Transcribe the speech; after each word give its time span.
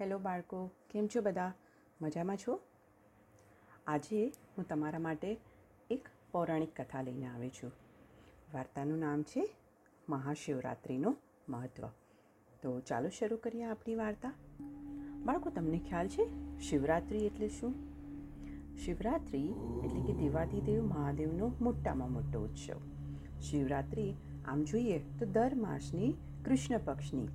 Hello 0.00 0.18
બાળકો, 0.18 0.70
કેમ 0.90 1.06
છો 1.06 1.20
બધા? 1.20 1.52
મજામાં 2.00 2.36
છો? 2.36 2.60
આજે 3.86 4.26
હું 4.26 4.68
તમારા 4.68 4.98
માટે 4.98 5.36
એક 5.90 6.08
પૌરાણિક 6.32 6.80
કથા 6.80 7.02
લઈને 7.02 7.26
આવી 7.26 7.50
છું. 7.50 7.72
વાર્તાનું 8.54 8.98
નામ 8.98 9.22
છે 9.22 9.50
મહાશિવરાત્રિનું 10.08 11.16
મહત્ત્વ 11.48 11.86
તો 12.62 12.80
ચાલો 12.80 13.08
શરૂ 13.08 13.36
કરીએ 13.36 13.64
આપણી 13.64 13.94
વાર્તા. 13.94 14.32
બાળકો, 15.24 15.50
તમને 15.50 15.80
ખ્યાલ 15.88 16.08
છે 16.08 16.28
શિવરાત્રિ 16.60 17.26
એટલે 17.26 17.48
શું? 17.48 17.74
શિવરાત્રિ 18.76 19.42
એટલે 19.84 20.00
કે 20.06 20.12
દેવાધિદેવ 20.12 20.84
મહાદેવનો 20.84 21.52
મોટામાં 21.60 22.12
મોટો 22.12 22.40
ઉત્સવ. 22.40 22.80
શિવરાત્રિ, 23.40 24.14
આમ 24.44 24.64
જોઈએ 24.64 24.98
તો 24.98 25.26
દર 25.26 25.54
માસની 25.54 26.12
કૃષ્ણ 26.44 26.78
પક્ષની, 26.78 27.28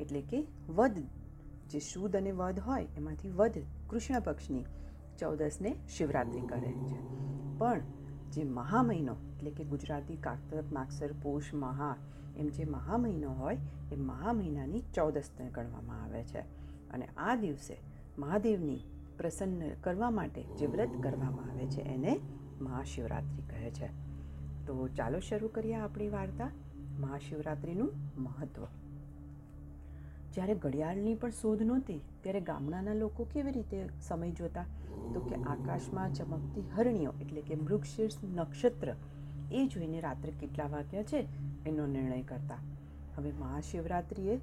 એટલે 0.00 0.20
કે 0.20 0.46
વદ 0.68 1.04
જે 1.70 1.78
શુદ્ધ 1.78 2.16
અને 2.16 2.32
વધ 2.32 2.60
હોય, 2.60 2.86
એમાંથી 2.96 3.30
વધ 3.30 3.58
કૃષ્ણ 3.90 4.20
પક્ષની 4.20 4.64
ચૌદસને 5.18 5.76
શિવરાત્રિ 5.88 6.40
કરે 6.40 6.72
છે. 6.72 7.16
પણ 7.58 7.80
જે 8.32 8.44
મહા 8.44 8.82
મહિનો 8.82 9.12
એટલે 9.12 9.50
કે 9.50 9.64
ગુજરાતી 9.64 10.16
કારતક, 10.16 10.72
માગસર, 10.72 11.12
પોષ, 11.22 11.54
મહા, 11.54 11.96
એમ 12.36 12.48
જે 12.48 12.64
મહા 12.64 12.96
મહિનો 12.96 13.32
હોય, 13.32 13.58
એ 13.92 13.96
મહા 13.96 14.32
મહિનાની 14.32 14.80
ચૌદસને 14.80 15.50
ગણવામાં 15.50 16.02
આવે 16.02 16.24
છે. 16.24 16.38
અને 16.90 17.08
આ 17.16 17.34
દિવસે 17.34 17.76
મહાદેવની 18.18 18.78
પ્રસન્ન 19.18 19.70
કરવા 19.74 20.10
માટે 20.10 20.42
જે 20.42 20.66
વ્રત 20.66 20.90
કરવામાં 21.02 21.50
આવે 21.50 21.66
છે, 21.66 21.80
એને 21.80 22.20
મહાશિવરાત્રિ 22.60 23.42
કહે 23.50 23.70
છે. 23.70 23.86
તો 24.66 24.88
ચાલો 24.88 25.18
શરૂ 25.18 25.48
કરીએ 25.48 25.74
આપણી 25.74 26.08
વાર્તા. 26.08 26.50
મહાશિવરાત્રિનું 26.98 27.92
મહત્ત્વ 28.18 28.66
જ્યારે 30.36 30.54
ઘડિયાળની 30.54 31.14
પણ 31.14 31.30
શોધ 31.30 31.62
નહોતી, 31.62 32.00
ત્યારે 32.22 32.40
ગામડાના 32.40 32.94
લોકો 32.94 33.24
કેવી 33.24 33.52
રીતે 33.52 33.88
સમય 34.08 34.30
જોતા? 34.30 34.64
તો 35.14 35.20
કે 35.20 35.34
આકાશમાં 35.34 36.14
ચમકતી 36.14 36.64
હરણીઓ, 36.76 37.12
એટલે 37.20 37.40
કે 37.40 37.54
મૃગશીર્ષ 37.54 38.16
નક્ષત્ર, 38.24 38.94
એ 39.52 39.66
જોઈને 39.66 40.00
રાત્રે 40.00 40.32
કેટલા 40.40 40.66
વાગ્યા 40.66 41.02
છે 41.02 41.26
એનો 41.66 41.86
નિર્ણય 41.86 42.22
કરતા. 42.22 42.58
હવે 43.16 43.32
મહાશિવરાત્રિએ 43.32 44.40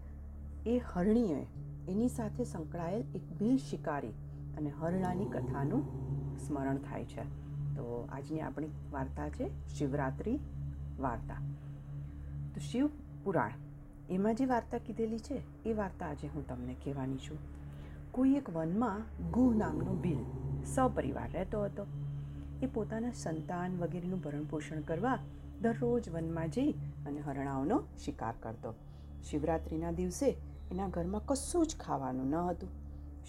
એ 0.66 0.78
હરણીએ 0.78 1.46
એની 1.88 2.08
સાથે 2.08 2.44
સંકળાયેલ 2.44 3.04
એક 3.16 3.34
બિલ 3.40 3.58
શિકારી 3.58 4.14
અને 4.58 4.70
હરણાની 4.70 5.26
કથાનું 5.26 5.84
સ્મરણ 6.48 6.78
થાય 6.78 7.06
છે. 7.06 7.24
તો 7.76 8.08
આજની 8.12 8.42
આપણી 8.42 8.70
વાર્તા 8.92 9.30
છે 9.30 9.68
શિવરાત્રિ 9.68 10.40
વાર્તા. 11.00 11.36
તો 12.56 12.60
શિવ 12.72 12.90
પુરાણ. 13.24 13.52
એમાં 14.10 14.36
જે 14.36 14.46
વાર્તા 14.46 14.78
કીધેલી 14.78 15.20
છે, 15.20 15.64
એ 15.64 15.74
વાર્તા 15.74 16.06
આજે 16.06 16.28
હું 16.28 16.48
તમને 16.48 16.74
કહેવાની 16.74 17.18
છું. 17.18 17.38
કોઈ 18.12 18.32
એક 18.32 18.50
વનમાં 18.50 19.02
ગુહ 19.32 19.56
નામનો 19.56 19.96
ભીલ 19.96 20.18
સપરિવાર 20.66 21.32
રહેતો 21.32 21.64
હતો. 21.64 21.86
એ 22.62 22.66
પોતાના 22.66 23.12
સંતાન 23.12 23.78
વગેરેનું 23.78 24.20
ભરણ 24.20 24.44
પોષણ 24.44 24.82
કરવા 24.82 25.20
દરરોજ 25.62 26.10
વનમાં 26.10 26.50
જઈ 26.50 26.72
અને 26.72 27.20
હરણાઓનો 27.20 27.84
શિકાર 28.06 28.34
કરતો. 28.40 28.74
શિવરાત્રિના 29.24 29.92
દિવસે 29.92 30.30
એના 30.72 30.88
ઘરમાં 30.88 31.26
કશું 31.26 31.68
જ 31.68 31.76
ખાવાનું 31.80 32.30
ન 32.30 32.36
હતું. 32.36 32.70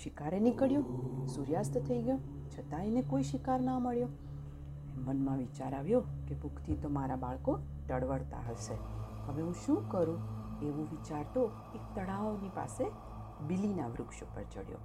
શિકારે 0.02 0.41
નીકળ્યું, 0.41 1.27
સૂર્યાસ્ત 1.27 1.78
થઈ 1.78 2.02
ગયો, 2.02 2.19
છતાં 2.58 2.86
એને 2.86 3.02
કોઈ 3.02 3.22
શિકાર 3.22 3.61
ના 3.61 3.78
મળ્યો. 3.78 4.08
મનમાં 4.97 5.39
વિચાર 5.39 5.75
આવ્યો 5.75 6.00
કે 6.00 6.34
ભૂખથી 6.34 6.75
તો 6.75 6.89
મારા 6.89 7.17
બાળકો 7.17 7.58
ટળવળતા 7.89 8.36
હશે. 8.50 8.75
હવે 9.27 9.42
હું 9.42 9.55
શું 9.67 9.89
કરું? 9.89 10.43
એવું 10.62 10.91
વિચારતો 10.91 11.50
એક 11.74 11.94
તળાવની 11.94 12.48
પાસે 12.48 12.84
બિલીના 13.47 13.86
વૃક્ષ 13.86 14.22
ઉપર 14.22 14.42
ચડ્યો. 14.42 14.78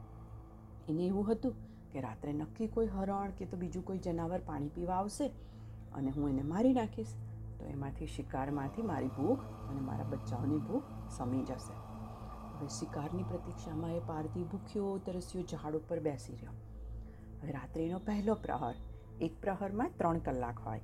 એને 0.89 1.05
એવું 1.05 1.31
હતું 1.31 1.53
કે 1.91 2.01
રાત્રે 2.01 2.33
નક્કી 2.33 2.67
કોઈ 2.67 2.87
હરણ 2.87 3.31
કે 3.31 3.45
તો 3.45 3.57
બીજું 3.57 3.85
કોઈ 3.85 3.97
જનાવર 3.97 4.39
પાણી 4.39 4.69
પીવા 4.69 4.95
આવશે 4.95 5.31
અને 5.93 6.11
હું 6.11 6.29
એને 6.29 6.41
મારી 6.41 6.73
નાખીશ, 6.73 7.13
તો 7.59 7.65
એમાંથી 7.65 8.07
શિકારમાંથી 8.07 8.81
મારી 8.81 9.07
ભૂખ 9.07 9.39
અને 9.69 9.79
મારા 9.79 10.03
બચ્ચાઓની 10.03 10.57
ભૂખ 10.57 10.83
સમી 11.09 11.43
જશે. 11.43 11.73
હવે 12.57 12.67
શિકારની 12.67 13.23
પ્રતીક્ષામાં 13.23 13.91
એ 13.91 13.99
પારધી 13.99 14.43
ભૂખ્યો, 14.43 14.97
તરસ્યો 14.97 15.41
ઝાડ 15.41 15.75
ઉપર 15.75 15.99
બેસી 15.99 16.35
રહ્યો. 16.35 16.51
હવે 17.41 17.51
રાત્રિનો 17.51 17.99
પહેલો 17.99 18.35
પ્રહર, 18.35 18.75
એક 19.21 19.41
પ્રહરમાં 19.41 19.91
ત્રણ 19.97 20.19
કલાક 20.19 20.59
હોય. 20.59 20.81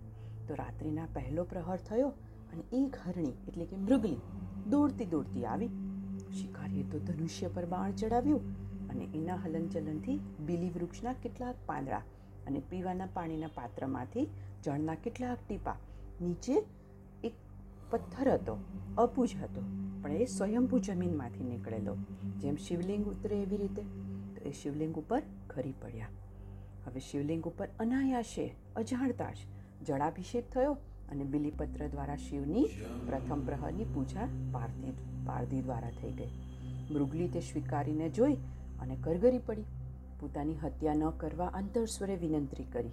તો 0.48 0.54
રાત્રિના 0.54 1.06
પહેલો 1.14 1.44
પ્રહર 1.44 1.78
થયો 1.78 2.08
અને 2.54 2.64
એક 2.74 2.96
હરણી 3.08 3.32
એટલે 3.48 3.66
કે 3.66 3.76
મૃગલી 3.76 4.22
દોડતી 4.70 5.06
દોડતી 5.06 5.46
આવી. 5.46 5.68
શિકારીએ 6.34 6.84
તો 6.84 7.00
ધનુષ્ય 7.00 7.48
પર 7.48 7.66
બાણ 7.66 7.92
ચડાવ્યું 7.92 8.66
અને 8.90 9.08
એના 9.14 9.36
હલનચલનથી 9.36 10.20
બીલી 10.46 10.70
વૃક્ષના 10.70 11.14
કેટલાક 11.14 11.56
પાંદડા 11.66 12.02
અને 12.48 12.62
પીવાના 12.70 13.08
પાણીના 13.14 13.48
પાત્રમાંથી 13.48 14.28
જળના 14.64 14.96
કેટલાક 14.96 15.38
ટીપા 15.48 15.76
નીચે 16.22 16.54
એક 17.24 17.34
પથ્થર 17.92 18.32
હતો, 18.32 18.58
અપૂજ 18.98 19.36
હતો, 19.44 19.62
પણ 20.02 20.12
એ 20.12 20.26
સ્વયંભૂ 20.26 20.80
જમીનમાંથી 20.80 21.44
નીકળેલો, 21.44 21.96
જેમ 22.42 22.56
શિવલિંગ 22.56 23.06
ઉતરે 23.06 23.42
એવી 23.42 23.58
રીતે. 23.58 23.82
તો 24.36 24.50
એ 24.50 24.52
શિવલિંગ 24.52 24.96
ઉપર 24.96 25.22
ખરી 25.50 25.74
પડ્યા. 25.82 26.08
હવે 26.86 27.00
શિવલિંગ 27.00 27.44
ઉપર 27.44 27.68
અનાયાશે, 27.80 28.56
અજાણતા 28.76 29.32
જ 29.32 29.38
જળાભિષેક 29.86 30.50
થયો 30.50 30.78
અને 31.12 31.24
બિલીપત્ર 31.24 31.88
દ્વારા 31.88 32.16
શિવની 32.16 32.66
પ્રથમ 33.08 33.46
પ્રહરની 33.46 33.84
પૂજા 33.84 34.28
પારધી 34.52 34.94
પારધી 35.26 35.62
દ્વારા 35.62 35.90
થઈ 35.90 36.12
ગઈ. 36.12 36.32
મૃગલી 36.92 37.28
તે 37.28 37.40
સ્વીકારીને 37.40 38.10
જોઈ 38.10 38.34
અને 38.80 38.98
કરગરી 39.04 39.38
પડી. 39.38 39.64
પોતાની 40.20 40.56
હત્યા 40.56 40.94
ન 40.94 41.10
કરવા 41.10 41.48
અંતરસ્વરે 41.48 42.16
વિનંતી 42.16 42.64
કરી 42.64 42.88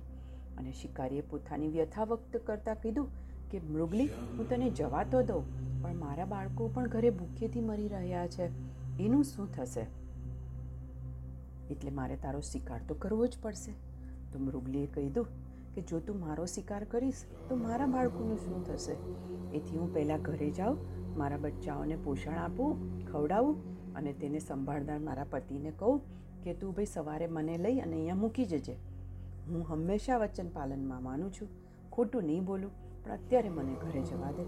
અને 0.58 0.72
શિકારીએ 0.72 1.20
પોતાની 1.20 1.68
વ્યથા 1.68 2.04
વ્યક્ત 2.04 2.36
કરતાં 2.36 2.80
કીધું 2.82 3.08
કે, 3.50 3.60
મૃગલી, 3.60 4.06
હું 4.06 4.48
તને 4.48 4.70
જવા 4.70 5.04
તો 5.04 5.22
દઉં, 5.22 5.44
પણ 5.82 5.96
મારા 5.96 6.24
બાળકો 6.24 6.70
પણ 6.74 6.88
ઘરે 6.88 7.10
ભૂખેથી 7.10 7.60
મરી 7.60 7.88
રહ્યા 7.88 8.26
છે. 8.26 8.48
એનું 9.02 9.24
શું 9.24 9.52
થશે? 9.52 9.86
એટલે 11.70 11.90
મારે 11.90 12.16
તારો 12.16 12.40
શિકાર 12.40 12.80
તો 12.88 12.94
કરવો 12.94 13.26
જ 13.26 13.36
પડશે. 13.42 13.72
તો 14.32 14.38
મૃગલીએ 14.38 14.86
કહી 14.86 15.08
કે 15.74 15.82
જો 15.82 16.00
તું 16.00 16.20
મારો 16.20 16.46
શિકાર 16.46 16.84
કરીશ, 16.84 17.24
તો 17.48 17.56
મારા 17.56 17.86
બાળકોનું 17.86 18.38
શું 18.38 18.64
થશે? 18.64 18.92
એથી 19.56 19.78
હું 19.78 19.94
પહેલાં 19.94 20.22
ઘરે 20.22 20.50
જાઉં, 20.50 20.78
મારા 21.18 21.36
બચ્ચાઓને 21.36 21.96
પોષણ 21.96 22.34
આપું, 22.34 23.04
ખવડાવું 23.04 23.56
અને 23.94 24.12
તેને 24.12 24.38
સંભાળનાર 24.38 24.98
મારા 24.98 25.24
પતિને 25.24 25.70
કહું 25.70 26.00
કે 26.44 26.54
તું 26.54 26.74
ભાઈ 26.74 26.84
સવારે 26.84 27.26
મને 27.26 27.58
લઈ 27.58 27.80
અને 27.80 27.96
અહીંયા 27.96 28.14
મૂકી 28.14 28.44
જજે. 28.44 28.76
હું 29.48 29.66
હંમેશા 29.68 30.18
વચન 30.18 30.48
પાલનમાં 30.48 31.02
માનું 31.02 31.32
છું. 31.32 31.48
ખોટું 31.92 32.24
નહીં 32.24 32.44
બોલું, 32.44 32.70
પણ 33.04 33.12
અત્યારે 33.12 33.48
મને 33.48 33.74
ઘરે 33.74 34.02
જવા 34.02 34.32
દે. 34.32 34.44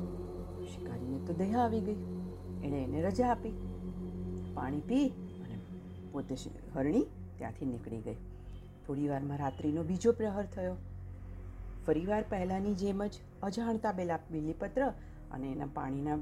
શિકારીને 0.67 1.19
તો 1.27 1.33
દયા 1.33 1.59
આવી 1.59 1.81
ગઈ. 1.81 1.99
એણે 2.62 2.83
એને 2.83 3.03
રજા 3.03 3.31
આપી. 3.31 3.55
પાણી 4.55 4.81
પી 4.81 5.09
અને 5.45 5.59
પોતે 6.12 6.35
હરણી 6.75 7.05
ત્યાંથી 7.39 7.67
નીકળી 7.67 8.01
ગઈ. 8.01 8.17
થોડી 8.87 9.09
વારમાં 9.09 9.39
રાત્રિનો 9.39 9.83
બીજો 9.83 10.12
પ્રહર 10.12 10.47
થયો. 10.47 10.77
ફરીવાર 11.87 12.22
પહેલાંની 12.31 12.75
જેમ 12.75 13.03
જ 13.06 13.21
અજાણતા 13.43 13.93
બેલા 13.93 14.19
બીલીપત્ર 14.31 14.87
અને 15.31 15.47
એના 15.53 15.71
પાણીના 15.75 16.19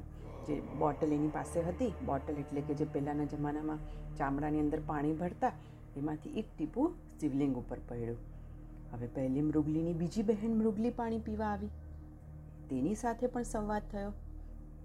જે 0.49 0.55
બોટલ 0.79 1.13
એની 1.13 1.29
પાસે 1.29 1.61
હતી, 1.61 1.93
બોટલ 2.07 2.39
એટલે 2.39 2.61
કે 2.61 2.75
જે 2.75 2.85
પહેલાંના 2.85 3.25
જમાનામાં 3.25 3.79
ચામડાની 4.17 4.61
અંદર 4.61 4.81
પાણી 4.81 5.13
ભરતા, 5.13 5.53
એમાંથી 5.97 6.33
એક 6.39 6.49
ટીપું 6.57 6.95
શિવલિંગ 7.21 7.55
ઉપર 7.57 7.79
પડ્યું. 7.89 8.19
હવે 8.93 9.07
પહેલી 9.07 9.43
મૃગલીની 9.43 9.93
બીજી 9.93 10.23
બહેન 10.23 10.57
મૃગલી 10.57 10.91
પાણી 10.91 11.19
પીવા 11.19 11.47
આવી. 11.47 11.71
તેની 12.71 12.95
સાથે 12.95 13.27
પણ 13.27 13.43
સંવાદ 13.43 13.83
થયો. 13.91 14.13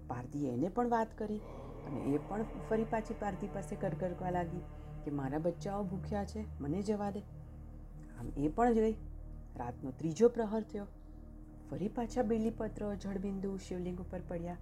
પારધીએ 0.08 0.52
એને 0.52 0.68
પણ 0.68 0.88
વાત 0.88 1.18
કરી 1.18 1.40
અને 1.86 2.00
એ 2.14 2.18
પણ 2.28 2.44
ફરી 2.68 2.84
પાછી 2.84 3.14
પારધી 3.20 3.50
પાસે 3.52 3.76
કરગરવા 3.76 4.30
લાગી 4.30 4.64
કે, 5.04 5.10
મારા 5.10 5.38
બચ્ચાઓ 5.38 5.84
ભૂખ્યા 5.84 6.24
છે, 6.24 6.44
મને 6.60 6.82
જવા 6.82 7.10
દે. 7.10 7.22
આમ 8.18 8.26
એ 8.36 8.48
પણ 8.48 8.72
ગઈ. 8.72 8.96
રાતનો 9.56 9.90
ત્રીજો 9.90 10.28
પ્રહર 10.28 10.62
થયો. 10.62 10.86
ફરી 11.70 11.88
પાછા 11.88 12.22
બેલીપત્ર, 12.22 12.94
જળબિંદુ, 12.94 13.56
શિવલિંગ 13.56 14.00
ઉપર 14.00 14.20
પડ્યા. 14.28 14.56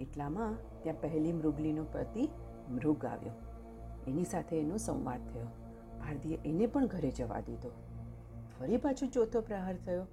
એટલામાં 0.00 0.82
ત્યાં 0.82 1.00
પહેલી 1.00 1.32
મૃગલીનો 1.32 1.84
પતિ 1.84 2.28
મૃગ 2.70 3.04
આવ્યો. 3.04 3.32
એની 4.06 4.24
સાથે 4.24 4.60
એનો 4.60 4.76
સંવાદ 4.76 5.28
થયો. 5.32 5.46
ભારતીએ 6.00 6.38
એને 6.44 6.66
પણ 6.66 6.86
ઘરે 6.86 7.10
જવા 7.10 7.40
દીધો. 7.40 7.70
ફરી 8.58 8.76
પાછો 8.76 9.06
ચોથો 9.06 9.40
પ્રહર 9.40 9.76
થયો. 9.76 10.06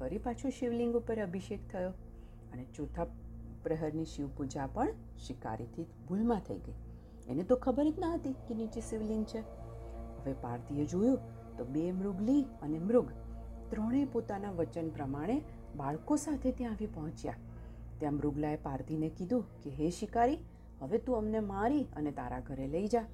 ફરી 0.00 0.18
પાછું 0.18 0.50
શિવલિંગ 0.50 0.94
ઉપર 0.94 1.18
અભિષેક 1.18 1.68
થયો. 1.72 1.90
અને 2.52 2.66
ચોથા 2.74 3.04
પ્રહરની 3.62 4.04
શિવપૂજા 4.04 4.66
પણ 4.66 4.88
શિકારીથી 5.26 5.86
ભૂલમાં 6.08 6.40
થઈ 6.40 6.58
ગઈ. 6.58 6.74
એને 7.28 7.42
તો 7.42 7.56
ખબર 7.56 7.90
જ 7.90 7.98
ના 7.98 8.14
હતી 8.14 8.32
કે 8.32 8.54
નીચે 8.54 8.80
શિવલિંગ 8.80 9.26
છે. 9.26 9.38
હવે 10.20 10.32
પાર્થીએ 10.32 10.84
જોયું 10.84 11.18
તો 11.56 11.64
બે 11.64 11.92
મૃગલી 11.92 12.42
અને 12.62 12.78
મૃગ 12.78 13.10
ત્રણેય 13.70 14.04
પોતાના 14.04 14.50
વચન 14.50 14.88
પ્રમાણે 14.88 15.42
બાળકો 15.76 16.16
સાથે 16.16 16.52
ત્યાં 16.52 16.72
આવી 16.72 16.86
પહોંચ્યા. 16.86 17.34
ત્યાં 17.98 18.14
મૃગલાએ 18.14 18.56
પારધીને 18.56 19.08
કીધું 19.08 19.60
કે, 19.62 19.70
હે 19.70 19.90
શિકારી, 19.90 20.38
હવે 20.80 20.98
તું 20.98 21.16
અમને 21.16 21.40
મારી 21.40 21.84
અને 21.96 22.10
તારા 22.10 22.40
ઘરે 22.40 22.66
લઈ 22.66 22.86
જા. 22.86 23.04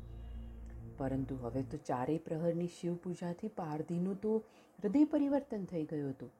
પરંતુ 0.98 1.36
હવે 1.36 1.62
તો 1.62 1.76
ચારેય 1.76 2.18
પ્રહરની 2.18 2.66
શિવ 2.66 2.94
પૂજાથી 2.94 3.48
પારધીનું 3.48 4.20
તો 4.20 4.42
હૃદય 4.82 5.04
પરિવર્તન 5.04 5.64
થઈ 5.64 5.84
ગયું 5.84 6.10
હતું. 6.10 6.30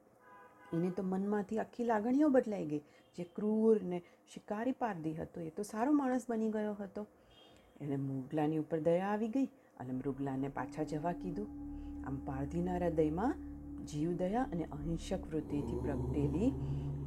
એને 0.73 0.91
તો 0.91 1.03
મનમાંથી 1.03 1.59
આખી 1.59 1.85
લાગણીઓ 1.85 2.29
બદલાઈ 2.29 2.67
ગઈ. 2.67 2.83
જે 3.17 3.25
ક્રૂર 3.25 3.83
ને 3.83 4.03
શિકારી 4.35 4.73
પારધી 4.73 5.15
હતો, 5.15 5.41
એ 5.41 5.51
તો 5.51 5.63
સારો 5.63 5.93
માણસ 5.93 6.27
બની 6.29 6.49
ગયો 6.51 6.73
હતો. 6.73 7.07
એણે 7.81 7.97
મૃગલાની 7.97 8.59
ઉપર 8.59 8.81
દયા 8.81 9.07
આવી 9.07 9.29
ગઈ 9.29 9.47
અને 9.81 9.93
મૃગલાને 9.93 10.49
પાછા 10.49 10.83
જવા 10.83 11.13
કીધું. 11.13 11.47
આમ 12.07 12.17
પારધીના 12.17 12.75
હૃદયમાં 12.75 13.35
જીવદયા 13.93 14.43
અને 14.43 14.65
અહિંસક 14.65 15.27
વૃત્તિથી 15.33 15.81
પ્રગટેલી 15.83 16.51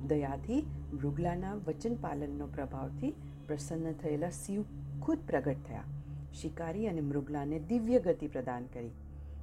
દયાથી 0.07 0.61
મૃગલાના 0.93 1.53
વચન 1.53 1.95
પાલનનો 1.95 2.47
પ્રભાવથી 2.47 3.13
પ્રસન્ન 3.47 3.91
થયેલા 3.91 4.29
શિવ 4.29 4.63
ખુદ 5.01 5.17
પ્રગટ 5.27 5.67
થયા. 5.67 5.83
શિકારી 6.33 6.87
અને 6.87 7.01
મૃગલાને 7.01 7.59
દિવ્ય 7.59 7.99
ગતિ 7.99 8.27
પ્રદાન 8.27 8.65
કરી 8.73 8.89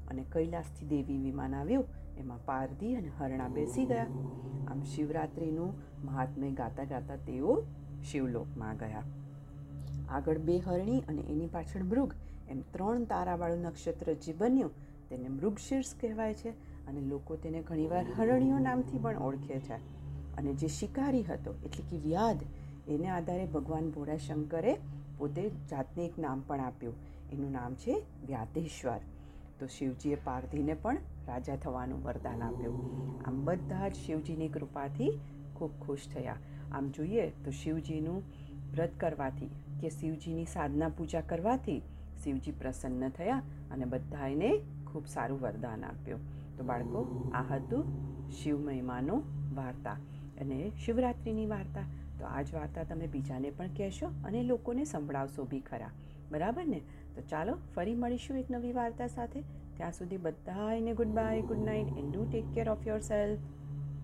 અને 0.09 0.25
કૈલાસથી 0.33 0.87
દેવી 0.87 1.19
વિમાન 1.19 1.55
આવ્યું. 1.55 1.85
એમાં 2.19 2.45
પારધી 2.45 2.95
અને 2.95 3.11
હરણા 3.19 3.49
બેસી 3.49 3.87
ગયા. 3.87 4.07
આમ 4.69 4.83
શિવરાત્રિનું 4.83 5.75
મહાત્મ્ય 6.05 6.51
ગાતા 6.51 6.85
ગાતા 6.85 7.17
તેઓ 7.17 7.65
શિવલોકમાં 8.11 8.77
ગયા. 8.77 9.03
આગળ 10.09 10.39
બે 10.39 10.59
હરણી 10.59 11.01
અને 11.01 11.23
એની 11.23 11.47
પાછળ 11.47 11.83
મૃગ. 11.83 12.15
એમ 12.49 12.61
ત્રણ 12.61 13.05
તારાવાળું 13.05 13.59
નક્ષત્ર 13.59 14.13
જે 14.13 14.33
બન્યું 14.33 14.71
તેને 15.09 15.29
મૃગશીર્ષ 15.29 15.95
કહેવાય 16.01 16.35
છે. 16.35 16.76
અને 16.89 17.01
લોકો 17.01 17.37
તેને 17.37 17.63
ઘણીવાર 17.63 18.07
હરણીઓ 18.19 18.59
નામથી 18.59 18.99
પણ 18.99 19.17
ઓળખે 19.17 19.59
છે. 19.59 19.75
અને 20.37 20.55
જે 20.55 20.67
શિકારી 20.67 21.23
હતો, 21.23 21.55
એટલે 21.65 21.85
કે 21.91 21.97
વ્યાધ 21.97 22.43
એને 22.89 23.09
આધારે 23.09 23.47
ભગવાન 23.47 23.91
ભોળાશંકરે 23.91 24.77
પોતે 25.19 25.51
જાતને 25.71 26.07
એક 26.07 26.19
નામ 26.19 26.43
પણ 26.47 26.61
આપ્યું. 26.61 26.95
એનું 27.33 27.53
નામ 27.53 27.75
છે 27.75 28.03
વ્યાધેશ્વર 28.27 29.01
તો 29.59 29.67
શિવજીએ 29.67 30.17
પારધીને 30.25 30.75
પણ 30.75 30.97
રાજા 31.29 31.57
થવાનું 31.57 32.05
વરદાન 32.05 32.43
આપ્યું. 32.43 32.77
આમ 33.27 33.45
બધા 33.45 33.89
જ 33.89 33.95
શિવજીની 33.95 34.49
કૃપાથી 34.49 35.21
ખૂબ 35.55 35.71
ખુશ 35.81 36.09
થયા. 36.15 36.37
આમ 36.73 36.91
જોઈએ 36.91 37.31
તો 37.31 37.51
શિવજીનું 37.51 38.23
વ્રત 38.73 38.91
કરવાથી 39.01 39.51
કે 39.81 39.89
શિવજીની 39.89 40.45
સાધના 40.45 40.89
પૂજા 40.89 41.21
કરવાથી 41.21 41.83
શિવજી 42.25 42.53
પ્રસન્ન 42.53 43.09
થયા 43.09 43.43
અને 43.71 43.85
બધા 43.85 44.27
એને 44.27 44.59
ખૂબ 44.87 45.07
સારું 45.07 45.41
વરદાન 45.41 45.85
આપ્યું. 45.85 46.21
તો 46.57 46.65
બાળકો, 46.65 47.31
આ 47.35 47.43
હતું 47.43 47.85
શિવ 48.31 48.61
મહિમાનો 48.61 49.23
વાર્તા 49.55 49.93
અને 50.41 50.73
શિવરાત્રિની 50.85 51.47
વાર્તા. 51.47 51.83
તો 52.19 52.27
આ 52.27 52.43
જ 52.43 52.55
વાર્તા 52.55 52.85
તમે 52.85 53.07
બીજાને 53.07 53.51
પણ 53.51 53.67
કહેશો 53.67 54.07
અને 54.07 54.43
લોકોને 54.43 54.85
સંભળાવશો 54.85 55.45
બી 55.45 55.61
ખરા. 55.61 55.91
બરાબર 56.33 56.67
ને? 56.67 56.81
તો 57.15 57.23
ચાલો 57.23 57.59
ફરી 57.75 57.95
મળીશું 57.95 58.39
એક 58.39 58.51
નવી 58.51 58.73
વાર્તા 58.73 59.07
સાથે. 59.07 59.43
ત્યાં 59.77 59.93
સુધી 59.93 60.17
બધાને 60.17 60.95
good 60.95 61.07
bye 61.07 61.43
good 61.43 61.59
night 61.59 61.87
and 61.87 62.13
do 62.13 62.27
take 62.31 62.45
care 62.55 62.69
of 62.69 62.87
yourself 62.99 63.39